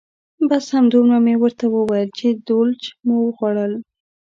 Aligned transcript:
بس 0.49 0.65
همدومره 0.77 1.17
مې 1.25 1.35
ورته 1.41 1.65
وویل 1.69 2.09
چې 2.19 2.27
دولچ 2.47 2.81
مو 3.05 3.15
وخوړل. 3.25 3.73